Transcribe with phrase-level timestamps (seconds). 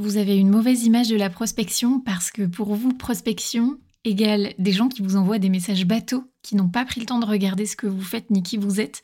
[0.00, 4.72] vous avez une mauvaise image de la prospection parce que pour vous, prospection égale des
[4.72, 7.66] gens qui vous envoient des messages bateaux, qui n'ont pas pris le temps de regarder
[7.66, 9.02] ce que vous faites ni qui vous êtes.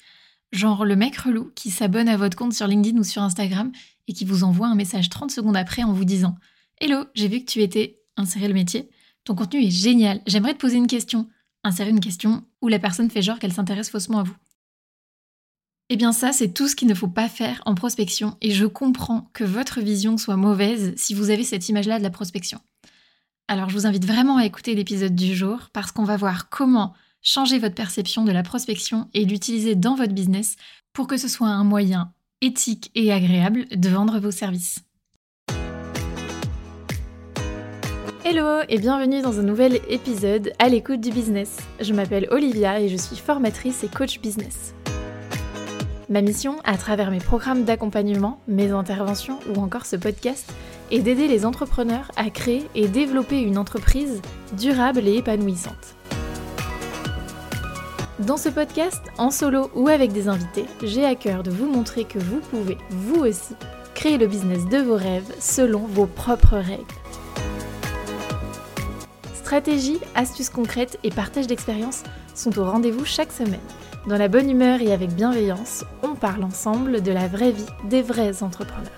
[0.52, 3.72] Genre le mec relou qui s'abonne à votre compte sur LinkedIn ou sur Instagram
[4.08, 6.36] et qui vous envoie un message 30 secondes après en vous disant
[6.80, 8.88] Hello, j'ai vu que tu étais inséré le métier.
[9.24, 10.22] Ton contenu est génial.
[10.26, 11.28] J'aimerais te poser une question.
[11.62, 14.36] Insérer une question où la personne fait genre qu'elle s'intéresse faussement à vous.
[15.88, 18.66] Eh bien ça, c'est tout ce qu'il ne faut pas faire en prospection et je
[18.66, 22.58] comprends que votre vision soit mauvaise si vous avez cette image-là de la prospection.
[23.46, 26.92] Alors je vous invite vraiment à écouter l'épisode du jour parce qu'on va voir comment
[27.22, 30.56] changer votre perception de la prospection et l'utiliser dans votre business
[30.92, 34.80] pour que ce soit un moyen éthique et agréable de vendre vos services.
[38.24, 41.58] Hello et bienvenue dans un nouvel épisode à l'écoute du business.
[41.78, 44.75] Je m'appelle Olivia et je suis formatrice et coach business.
[46.08, 50.52] Ma mission, à travers mes programmes d'accompagnement, mes interventions ou encore ce podcast,
[50.92, 55.96] est d'aider les entrepreneurs à créer et développer une entreprise durable et épanouissante.
[58.20, 62.04] Dans ce podcast, en solo ou avec des invités, j'ai à cœur de vous montrer
[62.04, 63.56] que vous pouvez, vous aussi,
[63.96, 66.84] créer le business de vos rêves selon vos propres règles.
[69.34, 72.04] Stratégies, astuces concrètes et partage d'expériences
[72.36, 73.58] sont au rendez-vous chaque semaine.
[74.06, 78.02] Dans la bonne humeur et avec bienveillance, on parle ensemble de la vraie vie des
[78.02, 78.92] vrais entrepreneurs.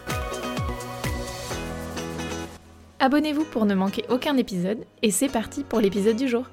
[2.99, 6.51] Abonnez-vous pour ne manquer aucun épisode et c'est parti pour l'épisode du jour.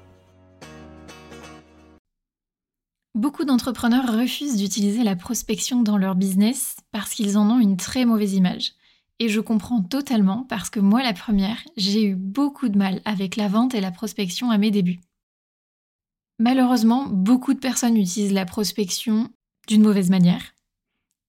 [3.14, 8.06] Beaucoup d'entrepreneurs refusent d'utiliser la prospection dans leur business parce qu'ils en ont une très
[8.06, 8.72] mauvaise image.
[9.18, 13.36] Et je comprends totalement parce que moi la première, j'ai eu beaucoup de mal avec
[13.36, 15.00] la vente et la prospection à mes débuts.
[16.38, 19.30] Malheureusement, beaucoup de personnes utilisent la prospection
[19.68, 20.54] d'une mauvaise manière.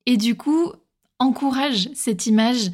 [0.05, 0.71] Et du coup,
[1.19, 2.71] encouragent cette image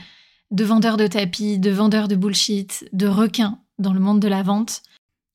[0.51, 4.43] de vendeur de tapis, de vendeur de bullshit, de requin dans le monde de la
[4.43, 4.83] vente.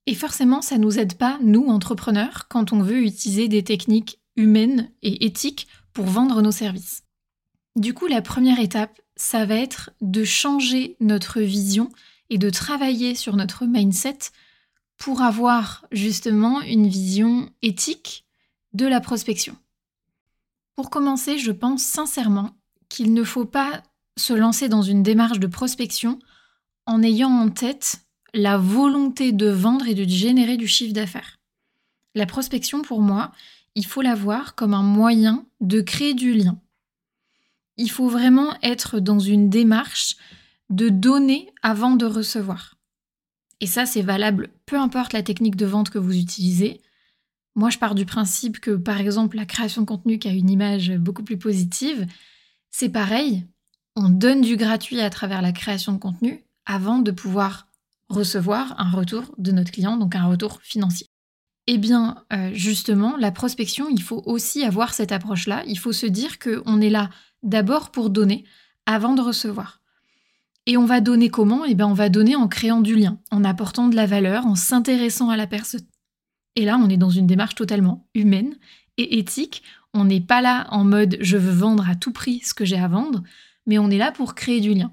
[0.06, 4.90] Et forcément, ça nous aide pas, nous, entrepreneurs, quand on veut utiliser des techniques humaines
[5.02, 7.02] et éthiques pour vendre nos services.
[7.76, 11.90] Du coup, la première étape, ça va être de changer notre vision
[12.30, 14.18] et de travailler sur notre mindset
[14.98, 18.26] pour avoir justement une vision éthique
[18.74, 19.56] de la prospection.
[20.74, 22.50] Pour commencer, je pense sincèrement
[22.88, 23.82] qu'il ne faut pas
[24.16, 26.18] se lancer dans une démarche de prospection
[26.86, 28.00] en ayant en tête
[28.34, 31.38] la volonté de vendre et de générer du chiffre d'affaires.
[32.14, 33.32] La prospection, pour moi,
[33.74, 36.58] il faut la voir comme un moyen de créer du lien.
[37.76, 40.16] Il faut vraiment être dans une démarche
[40.68, 42.77] de donner avant de recevoir.
[43.60, 46.80] Et ça, c'est valable peu importe la technique de vente que vous utilisez.
[47.54, 50.50] Moi, je pars du principe que, par exemple, la création de contenu qui a une
[50.50, 52.06] image beaucoup plus positive,
[52.70, 53.44] c'est pareil.
[53.96, 57.66] On donne du gratuit à travers la création de contenu avant de pouvoir
[58.08, 61.08] recevoir un retour de notre client, donc un retour financier.
[61.66, 65.64] Eh bien, euh, justement, la prospection, il faut aussi avoir cette approche-là.
[65.66, 67.10] Il faut se dire qu'on est là
[67.42, 68.44] d'abord pour donner
[68.86, 69.77] avant de recevoir.
[70.68, 71.64] Et on va donner comment?
[71.64, 74.54] Eh bien, on va donner en créant du lien, en apportant de la valeur, en
[74.54, 75.80] s'intéressant à la personne.
[76.56, 78.54] Et là, on est dans une démarche totalement humaine
[78.98, 79.62] et éthique.
[79.94, 82.76] On n'est pas là en mode je veux vendre à tout prix ce que j'ai
[82.76, 83.22] à vendre,
[83.66, 84.92] mais on est là pour créer du lien.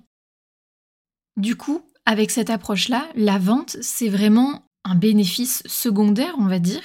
[1.36, 6.84] Du coup, avec cette approche-là, la vente, c'est vraiment un bénéfice secondaire, on va dire,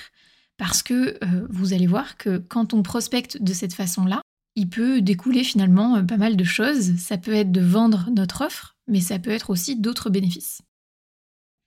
[0.56, 4.20] parce que euh, vous allez voir que quand on prospecte de cette façon-là,
[4.56, 6.96] il peut découler finalement euh, pas mal de choses.
[6.96, 10.62] Ça peut être de vendre notre offre, mais ça peut être aussi d'autres bénéfices.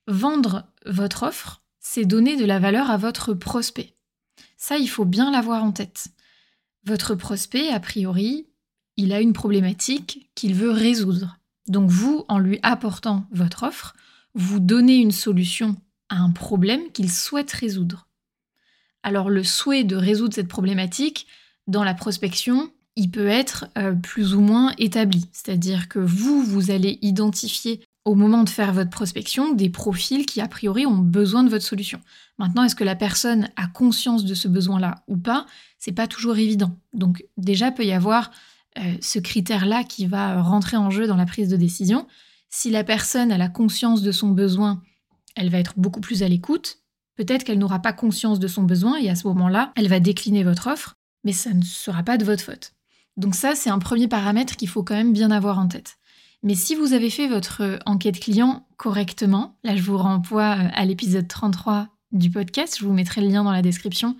[0.06, 3.96] Vendre votre offre, c'est donner de la valeur à votre prospect.
[4.56, 6.08] Ça, il faut bien l'avoir en tête.
[6.84, 8.46] Votre prospect, a priori,
[8.96, 11.38] il a une problématique qu'il veut résoudre.
[11.66, 13.94] Donc vous, en lui apportant votre offre,
[14.34, 15.76] vous donnez une solution
[16.10, 18.06] à un problème qu'il souhaite résoudre.
[19.02, 21.26] Alors le souhait de résoudre cette problématique,
[21.66, 25.26] dans la prospection, il peut être euh, plus ou moins établi.
[25.32, 30.40] C'est-à-dire que vous, vous allez identifier au moment de faire votre prospection des profils qui,
[30.40, 32.00] a priori, ont besoin de votre solution.
[32.38, 35.46] Maintenant, est-ce que la personne a conscience de ce besoin-là ou pas
[35.78, 36.76] C'est pas toujours évident.
[36.92, 38.30] Donc, déjà, peut y avoir
[38.78, 42.06] euh, ce critère-là qui va rentrer en jeu dans la prise de décision.
[42.50, 44.82] Si la personne a la conscience de son besoin,
[45.34, 46.78] elle va être beaucoup plus à l'écoute.
[47.16, 50.44] Peut-être qu'elle n'aura pas conscience de son besoin et à ce moment-là, elle va décliner
[50.44, 52.72] votre offre, mais ça ne sera pas de votre faute.
[53.16, 55.98] Donc ça, c'est un premier paramètre qu'il faut quand même bien avoir en tête.
[56.44, 60.68] Mais si vous avez fait votre euh, enquête client correctement, là je vous renvoie euh,
[60.74, 64.16] à l'épisode 33 du podcast, je vous mettrai le lien dans la description,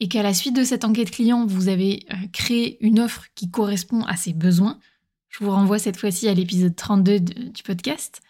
[0.00, 3.48] et qu'à la suite de cette enquête client, vous avez euh, créé une offre qui
[3.48, 4.80] correspond à ses besoins,
[5.28, 8.22] je vous renvoie cette fois-ci à l'épisode 32 du podcast,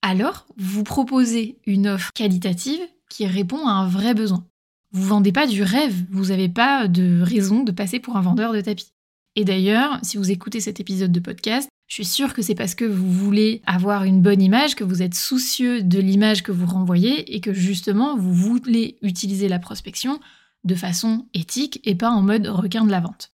[0.00, 4.46] alors vous proposez une offre qualitative qui répond à un vrai besoin.
[4.92, 8.52] Vous vendez pas du rêve, vous n'avez pas de raison de passer pour un vendeur
[8.52, 8.92] de tapis.
[9.36, 12.74] Et d'ailleurs, si vous écoutez cet épisode de podcast, je suis sûre que c'est parce
[12.74, 16.66] que vous voulez avoir une bonne image, que vous êtes soucieux de l'image que vous
[16.66, 20.20] renvoyez et que justement vous voulez utiliser la prospection
[20.64, 23.32] de façon éthique et pas en mode requin de la vente.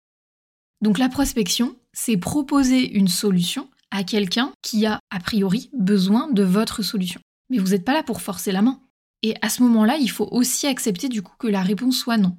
[0.82, 6.44] Donc la prospection, c'est proposer une solution à quelqu'un qui a a priori besoin de
[6.44, 7.22] votre solution.
[7.50, 8.83] Mais vous n'êtes pas là pour forcer la main.
[9.24, 12.38] Et à ce moment-là, il faut aussi accepter du coup que la réponse soit non.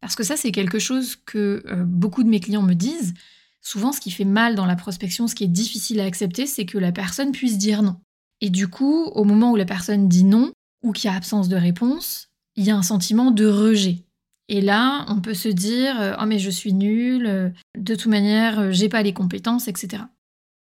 [0.00, 3.14] Parce que ça, c'est quelque chose que euh, beaucoup de mes clients me disent.
[3.62, 6.64] Souvent, ce qui fait mal dans la prospection, ce qui est difficile à accepter, c'est
[6.64, 7.96] que la personne puisse dire non.
[8.40, 10.50] Et du coup, au moment où la personne dit non,
[10.82, 14.06] ou qu'il y a absence de réponse, il y a un sentiment de rejet.
[14.48, 18.72] Et là, on peut se dire Oh, mais je suis nul, euh, de toute manière,
[18.72, 20.04] j'ai pas les compétences, etc.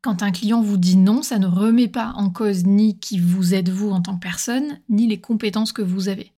[0.01, 3.53] Quand un client vous dit non, ça ne remet pas en cause ni qui vous
[3.53, 6.31] êtes vous en tant que personne, ni les compétences que vous avez.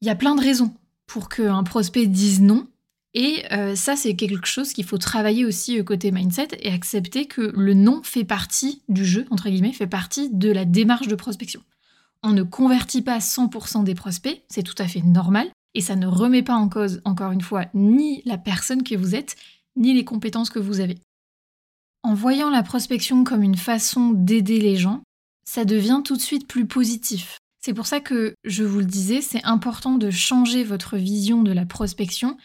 [0.00, 0.72] Il y a plein de raisons
[1.06, 2.68] pour qu'un prospect dise non,
[3.14, 7.52] et euh, ça c'est quelque chose qu'il faut travailler aussi côté mindset et accepter que
[7.56, 11.62] le non fait partie du jeu, entre guillemets, fait partie de la démarche de prospection.
[12.22, 16.06] On ne convertit pas 100% des prospects, c'est tout à fait normal, et ça ne
[16.06, 19.34] remet pas en cause, encore une fois, ni la personne que vous êtes,
[19.76, 20.98] ni les compétences que vous avez.
[22.02, 25.02] En voyant la prospection comme une façon d'aider les gens,
[25.44, 27.38] ça devient tout de suite plus positif.
[27.60, 31.52] C'est pour ça que, je vous le disais, c'est important de changer votre vision de
[31.52, 32.36] la prospection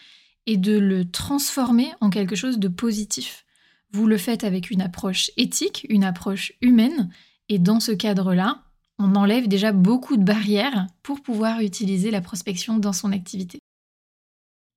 [0.48, 3.46] et de le transformer en quelque chose de positif.
[3.92, 7.10] Vous le faites avec une approche éthique, une approche humaine,
[7.48, 8.64] et dans ce cadre-là,
[8.98, 13.60] on enlève déjà beaucoup de barrières pour pouvoir utiliser la prospection dans son activité.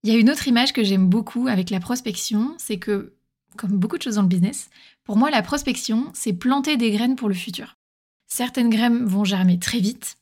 [0.03, 3.16] Il y a une autre image que j'aime beaucoup avec la prospection, c'est que
[3.57, 4.71] comme beaucoup de choses dans le business,
[5.05, 7.77] pour moi, la prospection, c'est planter des graines pour le futur.
[8.29, 10.19] Certaines graines vont germer très vite,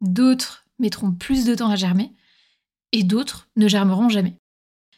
[0.00, 2.12] d'autres mettront plus de temps à germer,
[2.92, 4.36] et d'autres ne germeront jamais.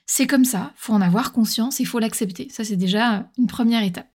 [0.06, 2.48] C'est comme ça, faut en avoir conscience et faut l'accepter.
[2.50, 4.08] Ça, c'est déjà une première étape.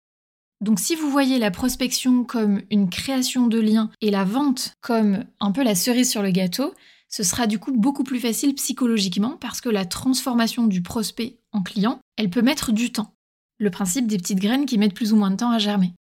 [0.60, 5.24] Donc si vous voyez la prospection comme une création de liens et la vente comme
[5.38, 6.74] un peu la cerise sur le gâteau,
[7.08, 11.62] ce sera du coup beaucoup plus facile psychologiquement parce que la transformation du prospect en
[11.62, 13.14] client, elle peut mettre du temps
[13.58, 15.92] le principe des petites graines qui mettent plus ou moins de temps à germer.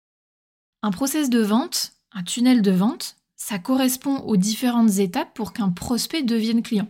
[0.84, 5.70] Un process de vente, un tunnel de vente, ça correspond aux différentes étapes pour qu'un
[5.70, 6.88] prospect devienne client.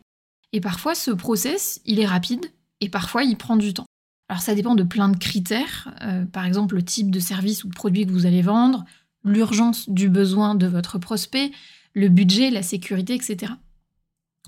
[0.54, 2.46] Et parfois, ce process, il est rapide
[2.80, 3.86] et parfois, il prend du temps.
[4.30, 7.70] Alors, ça dépend de plein de critères, euh, par exemple le type de service ou
[7.70, 8.84] de produit que vous allez vendre,
[9.24, 11.52] l'urgence du besoin de votre prospect,
[11.94, 13.54] le budget, la sécurité, etc.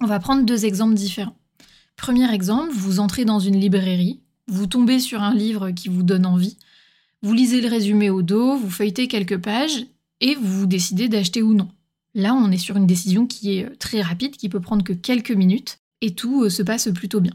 [0.01, 1.37] On va prendre deux exemples différents.
[1.95, 6.25] Premier exemple, vous entrez dans une librairie, vous tombez sur un livre qui vous donne
[6.25, 6.57] envie,
[7.21, 9.85] vous lisez le résumé au dos, vous feuilletez quelques pages
[10.21, 11.69] et vous décidez d'acheter ou non.
[12.15, 14.93] Là, on est sur une décision qui est euh, très rapide, qui peut prendre que
[14.93, 17.33] quelques minutes et tout euh, se passe plutôt bien.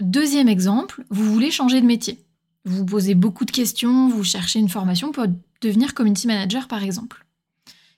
[0.00, 2.18] Deuxième exemple, vous voulez changer de métier.
[2.64, 5.24] Vous vous posez beaucoup de questions, vous cherchez une formation pour
[5.60, 7.24] devenir community manager par exemple.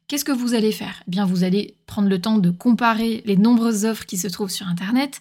[0.09, 1.03] Qu'est-ce que vous allez faire?
[1.07, 4.51] Eh bien, vous allez prendre le temps de comparer les nombreuses offres qui se trouvent
[4.51, 5.21] sur Internet,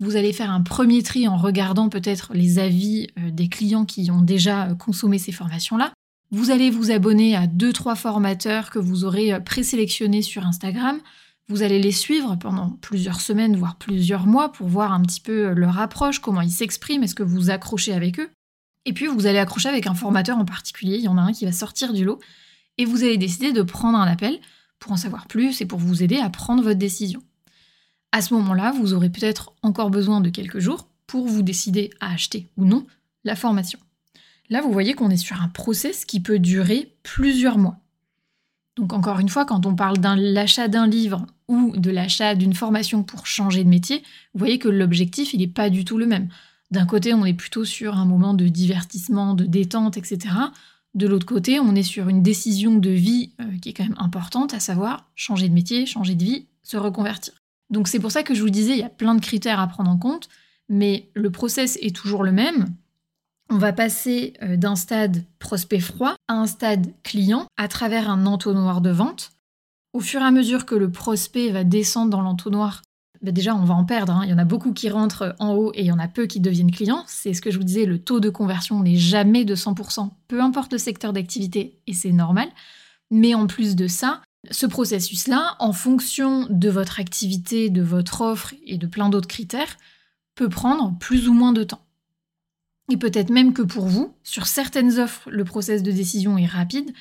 [0.00, 4.10] vous allez faire un premier tri en regardant peut-être les avis euh, des clients qui
[4.10, 5.92] ont déjà euh, consommé ces formations-là.
[6.30, 10.98] Vous allez vous abonner à deux trois formateurs que vous aurez euh, présélectionnés sur Instagram.
[11.48, 15.52] Vous allez les suivre pendant plusieurs semaines, voire plusieurs mois, pour voir un petit peu
[15.52, 18.30] leur approche, comment ils s'expriment, est-ce que vous accrochez avec eux.
[18.84, 21.32] Et puis vous allez accrocher avec un formateur en particulier, il y en a un
[21.32, 22.20] qui va sortir du lot,
[22.78, 24.38] et vous allez décider de prendre un appel
[24.78, 27.22] pour en savoir plus et pour vous aider à prendre votre décision.
[28.12, 32.12] À ce moment-là, vous aurez peut-être encore besoin de quelques jours pour vous décider à
[32.12, 32.86] acheter ou non
[33.24, 33.78] la formation.
[34.50, 37.78] Là, vous voyez qu'on est sur un process qui peut durer plusieurs mois.
[38.76, 42.54] Donc encore une fois, quand on parle de l'achat d'un livre ou de l'achat d'une
[42.54, 44.02] formation pour changer de métier,
[44.34, 46.28] vous voyez que l'objectif, il n'est pas du tout le même.
[46.70, 50.34] D'un côté, on est plutôt sur un moment de divertissement, de détente, etc.
[50.94, 53.96] De l'autre côté, on est sur une décision de vie euh, qui est quand même
[53.98, 57.41] importante, à savoir changer de métier, changer de vie, se reconvertir.
[57.72, 59.66] Donc c'est pour ça que je vous disais, il y a plein de critères à
[59.66, 60.28] prendre en compte,
[60.68, 62.68] mais le process est toujours le même.
[63.50, 68.26] On va passer euh, d'un stade prospect froid à un stade client à travers un
[68.26, 69.32] entonnoir de vente.
[69.92, 72.82] Au fur et à mesure que le prospect va descendre dans l'entonnoir,
[73.22, 74.14] bah, déjà on va en perdre.
[74.14, 74.22] Hein.
[74.24, 76.26] Il y en a beaucoup qui rentrent en haut et il y en a peu
[76.26, 77.04] qui deviennent clients.
[77.06, 80.40] C'est ce que je vous disais, le taux de conversion n'est jamais de 100%, peu
[80.40, 82.48] importe le secteur d'activité, et c'est normal.
[83.10, 88.54] Mais en plus de ça, ce processus-là, en fonction de votre activité, de votre offre
[88.66, 89.76] et de plein d'autres critères,
[90.34, 91.84] peut prendre plus ou moins de temps.
[92.90, 96.92] Et peut-être même que pour vous, sur certaines offres, le process de décision est rapide,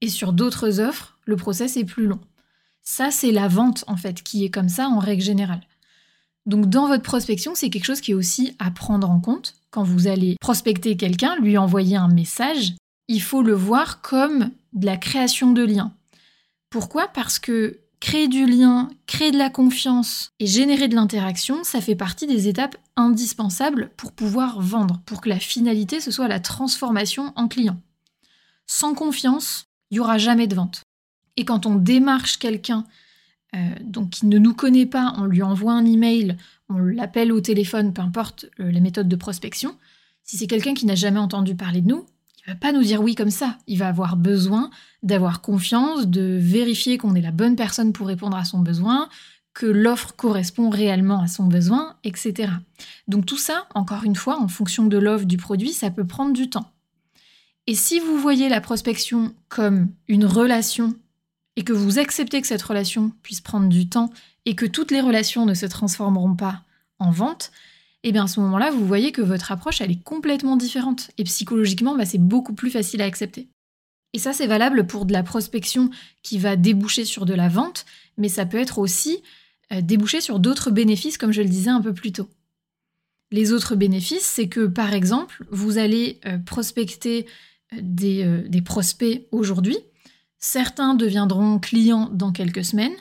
[0.00, 2.20] et sur d'autres offres, le process est plus long.
[2.82, 5.62] Ça, c'est la vente, en fait, qui est comme ça en règle générale.
[6.46, 9.54] Donc dans votre prospection, c'est quelque chose qui est aussi à prendre en compte.
[9.70, 12.74] Quand vous allez prospecter quelqu'un, lui envoyer un message,
[13.08, 15.94] il faut le voir comme de la création de liens.
[16.72, 17.06] Pourquoi?
[17.06, 21.94] Parce que créer du lien, créer de la confiance et générer de l'interaction, ça fait
[21.94, 27.34] partie des étapes indispensables pour pouvoir vendre, pour que la finalité, ce soit la transformation
[27.36, 27.78] en client.
[28.66, 30.80] Sans confiance, il n'y aura jamais de vente.
[31.36, 32.84] Et quand on démarche quelqu'un
[33.54, 36.38] euh, qui ne nous connaît pas, on lui envoie un email,
[36.70, 39.76] on l'appelle au téléphone, peu importe euh, la méthode de prospection.
[40.24, 42.06] Si c'est quelqu'un qui n'a jamais entendu parler de nous,
[42.46, 43.58] il va pas nous dire oui comme ça.
[43.66, 44.70] Il va avoir besoin
[45.02, 49.08] d'avoir confiance, de vérifier qu'on est la bonne personne pour répondre à son besoin,
[49.54, 52.52] que l'offre correspond réellement à son besoin, etc.
[53.06, 56.32] Donc tout ça, encore une fois, en fonction de l'offre du produit, ça peut prendre
[56.32, 56.70] du temps.
[57.66, 60.96] Et si vous voyez la prospection comme une relation
[61.54, 64.10] et que vous acceptez que cette relation puisse prendre du temps
[64.46, 66.62] et que toutes les relations ne se transformeront pas
[66.98, 67.52] en vente,
[68.04, 71.12] et eh bien à ce moment-là, vous voyez que votre approche, elle est complètement différente.
[71.18, 73.48] Et psychologiquement, bah, c'est beaucoup plus facile à accepter.
[74.12, 75.88] Et ça, c'est valable pour de la prospection
[76.22, 77.86] qui va déboucher sur de la vente,
[78.18, 79.22] mais ça peut être aussi
[79.72, 82.28] euh, déboucher sur d'autres bénéfices, comme je le disais un peu plus tôt.
[83.30, 87.26] Les autres bénéfices, c'est que par exemple, vous allez euh, prospecter
[87.72, 89.78] euh, des prospects aujourd'hui,
[90.42, 92.96] Certains deviendront clients dans quelques semaines,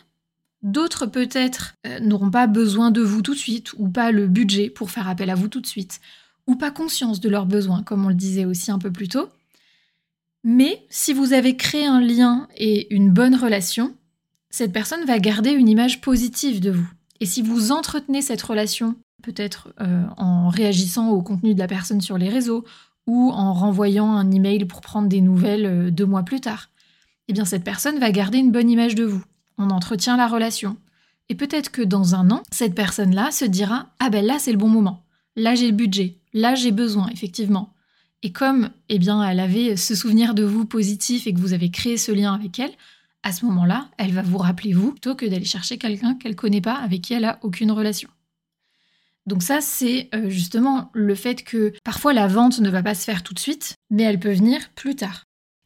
[0.64, 4.70] d'autres peut-être euh, n'auront pas besoin de vous tout de suite, ou pas le budget
[4.70, 6.02] pour faire appel à vous tout de suite,
[6.48, 9.30] ou pas conscience de leurs besoins, comme on le disait aussi un peu plus tôt.
[10.44, 13.96] Mais si vous avez créé un lien et une bonne relation,
[14.50, 16.90] cette personne va garder une image positive de vous.
[17.20, 22.02] Et si vous entretenez cette relation, peut-être euh, en réagissant au contenu de la personne
[22.02, 22.66] sur les réseaux,
[23.08, 26.70] ou en renvoyant un email pour prendre des nouvelles euh, deux mois plus tard,
[27.28, 29.24] eh bien cette personne va garder une bonne image de vous.
[29.62, 30.76] On entretient la relation.
[31.30, 34.58] Et peut-être que dans un an, cette personne-là se dira Ah ben là, c'est le
[34.58, 35.06] bon moment.
[35.36, 36.18] Là, j'ai le budget.
[36.34, 37.74] Là, j'ai besoin, effectivement.
[38.24, 41.70] Et comme eh bien, elle avait ce souvenir de vous positif et que vous avez
[41.70, 42.72] créé ce lien avec elle,
[43.24, 46.62] à ce moment-là, elle va vous rappeler vous plutôt que d'aller chercher quelqu'un qu'elle connaît
[46.62, 48.10] pas, avec qui elle a aucune relation.
[49.28, 53.04] Donc ça, c'est euh, justement le fait que parfois la vente ne va pas se
[53.04, 55.24] faire tout de suite, mais elle peut venir plus tard.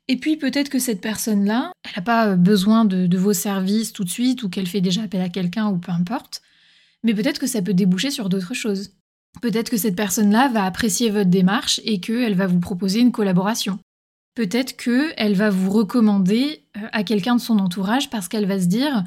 [0.07, 4.03] Et puis peut-être que cette personne-là, elle n'a pas euh, besoin de, vos services tout
[4.03, 6.41] de suite ou qu'elle fait déjà appel à quelqu'un ou peu importe.
[7.03, 8.91] Mais peut-être que ça peut déboucher sur d'autres choses.
[9.41, 13.79] Peut-être que cette personne-là va apprécier votre démarche et qu'elle va vous proposer une collaboration.
[14.35, 18.67] Peut-être qu'elle va vous recommander euh, à quelqu'un de son entourage parce qu'elle va se
[18.67, 19.03] dire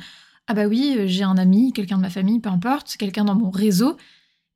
[0.48, 3.36] Ah bah oui, euh, j'ai un ami, quelqu'un de ma famille, peu importe, quelqu'un dans
[3.36, 3.96] mon réseau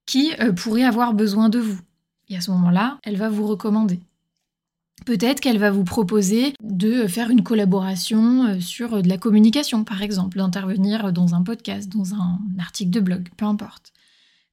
[0.06, 1.78] qui pourrait avoir besoin de vous.
[2.28, 4.00] Et à ce moment-là, elle va vous recommander.
[5.04, 10.02] Peut-être qu'elle va vous proposer de faire une collaboration euh, sur de la communication, par
[10.02, 13.92] exemple, d'intervenir dans un podcast, dans un article de blog, peu importe.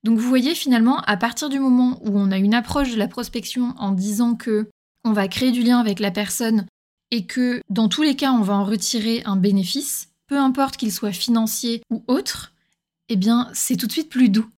[0.04, 3.08] Donc vous voyez finalement, à partir du moment où on a une approche de la
[3.08, 4.70] prospection en disant que
[5.04, 6.66] on va créer du lien avec la personne
[7.12, 10.92] et que dans tous les cas on va en retirer un bénéfice, peu importe qu'il
[10.92, 12.54] soit financier ou autre,
[13.10, 14.50] eh bien c'est tout de suite plus doux.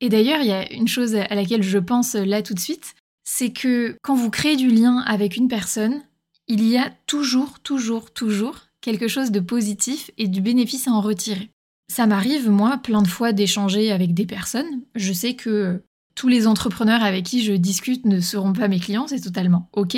[0.00, 2.94] Et d'ailleurs, il y a une chose à laquelle je pense là tout de suite,
[3.26, 6.00] c'est que quand vous créez du lien avec une personne,
[6.48, 11.00] il y a toujours, toujours, toujours quelque chose de positif et du bénéfice à en
[11.00, 11.50] retirer.
[11.92, 14.82] Ça m'arrive, moi, plein de fois d'échanger avec des personnes.
[14.94, 15.82] Je sais que
[16.14, 19.96] tous les entrepreneurs avec qui je discute ne seront pas mes clients, c'est totalement OK.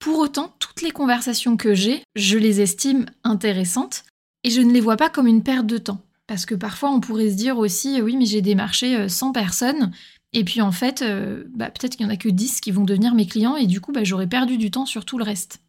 [0.00, 4.04] Pour autant, toutes les conversations que j'ai, je les estime intéressantes
[4.44, 6.02] et je ne les vois pas comme une perte de temps.
[6.26, 9.92] Parce que parfois, on pourrait se dire aussi, oui, mais j'ai démarché 100 personnes
[10.32, 12.84] et puis en fait, euh, bah, peut-être qu'il n'y en a que 10 qui vont
[12.84, 15.60] devenir mes clients et du coup, bah, j'aurais perdu du temps sur tout le reste.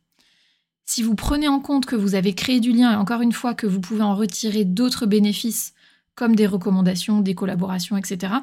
[0.86, 3.54] Si vous prenez en compte que vous avez créé du lien et encore une fois
[3.54, 5.74] que vous pouvez en retirer d'autres bénéfices
[6.16, 8.34] comme des recommandations, des collaborations, etc.,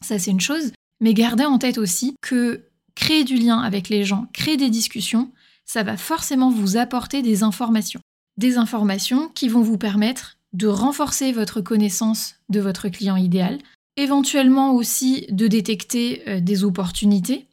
[0.00, 0.72] ça c'est une chose.
[1.00, 2.64] Mais gardez en tête aussi que
[2.94, 5.30] créer du lien avec les gens, créer des discussions,
[5.64, 8.00] ça va forcément vous apporter des informations.
[8.36, 13.58] Des informations qui vont vous permettre de renforcer votre connaissance de votre client idéal,
[13.96, 17.46] éventuellement aussi de détecter euh, des opportunités,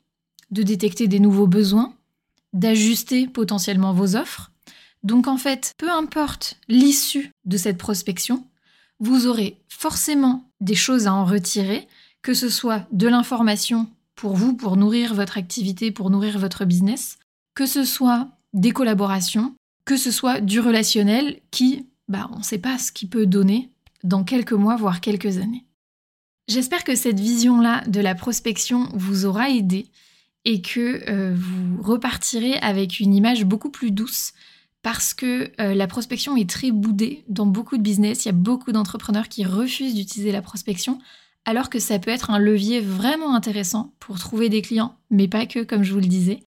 [0.51, 1.93] de détecter des nouveaux besoins,
[2.53, 4.51] d'ajuster potentiellement vos offres.
[5.03, 8.45] Donc en fait, peu importe l'issue de cette prospection,
[8.99, 11.87] vous aurez forcément des choses à en retirer,
[12.21, 17.17] que ce soit de l'information pour vous, pour nourrir votre activité, pour nourrir votre business,
[17.55, 19.55] que ce soit des collaborations,
[19.85, 23.69] que ce soit du relationnel qui, bah, on ne sait pas ce qu'il peut donner
[24.03, 25.63] dans quelques mois, voire quelques années.
[26.49, 29.85] J'espère que cette vision-là de la prospection vous aura aidé
[30.45, 34.33] et que euh, vous repartirez avec une image beaucoup plus douce
[34.81, 38.25] parce que euh, la prospection est très boudée dans beaucoup de business.
[38.25, 40.97] Il y a beaucoup d'entrepreneurs qui refusent d'utiliser la prospection
[41.45, 45.45] alors que ça peut être un levier vraiment intéressant pour trouver des clients, mais pas
[45.45, 46.39] que, comme je vous le disais.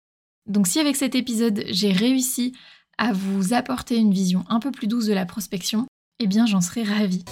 [0.49, 2.55] Donc si avec cet épisode, j'ai réussi
[2.99, 5.87] à vous apporter une vision un peu plus douce de la prospection,
[6.19, 7.25] eh bien j'en serais ravie.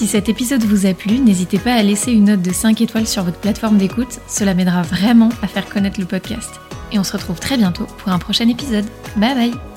[0.00, 3.06] Si cet épisode vous a plu, n'hésitez pas à laisser une note de 5 étoiles
[3.06, 6.58] sur votre plateforme d'écoute, cela m'aidera vraiment à faire connaître le podcast.
[6.90, 8.86] Et on se retrouve très bientôt pour un prochain épisode.
[9.18, 9.69] Bye bye